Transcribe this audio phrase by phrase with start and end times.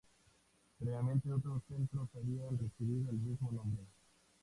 [0.79, 3.83] Previamente otros centros habían recibido el mismo nombre.